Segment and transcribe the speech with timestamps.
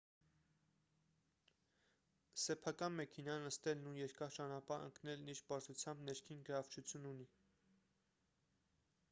[2.43, 7.31] սեփական մեքենան նստելն ու երկար ճանապարհ ընկնելն իր պարզությամբ ներքին գրավչություն ունի